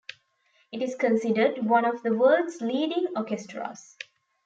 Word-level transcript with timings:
It 0.71 0.81
is 0.81 0.95
considered 0.95 1.63
one 1.63 1.85
of 1.85 2.01
the 2.01 2.11
world's 2.15 2.59
leading 2.59 3.05
orchestras. 3.15 3.97